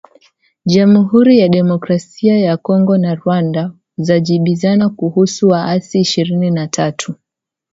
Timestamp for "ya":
1.39-1.47, 2.39-2.57